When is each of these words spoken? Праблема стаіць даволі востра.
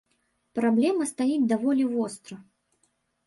Праблема 0.59 1.03
стаіць 1.11 1.45
даволі 1.53 1.85
востра. 1.93 2.35